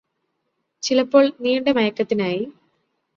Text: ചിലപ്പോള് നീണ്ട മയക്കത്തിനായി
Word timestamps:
ചിലപ്പോള് 0.83 1.29
നീണ്ട 1.39 1.67
മയക്കത്തിനായി 1.69 2.41